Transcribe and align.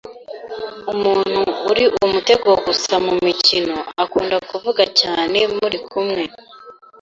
Umuntu 0.93 1.39
uri 1.69 1.83
umutego 2.03 2.49
gusa 2.65 2.93
mumikino 3.05 3.77
akunda 4.03 4.35
kuvuga 4.49 4.83
cyane 4.99 5.39
muri 5.57 5.77
kumwe. 5.89 6.23